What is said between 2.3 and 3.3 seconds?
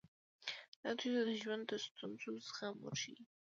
زغم ورښيي.